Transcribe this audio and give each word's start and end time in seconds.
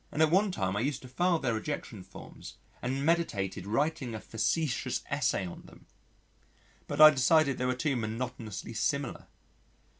At 0.11 0.31
one 0.31 0.49
time 0.49 0.75
I 0.75 0.79
used 0.79 1.03
to 1.03 1.07
file 1.07 1.37
their 1.37 1.53
rejection 1.53 2.01
forms 2.01 2.55
and 2.81 3.05
meditated 3.05 3.67
writing 3.67 4.15
a 4.15 4.19
facetious 4.19 5.03
essay 5.11 5.45
on 5.45 5.61
them. 5.67 5.85
But 6.87 6.99
I 6.99 7.11
decided 7.11 7.59
they 7.59 7.65
were 7.67 7.75
too 7.75 7.95
monotonously 7.95 8.73
similar. 8.73 9.27